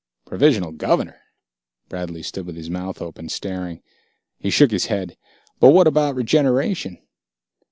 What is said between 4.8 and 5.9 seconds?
head. "But what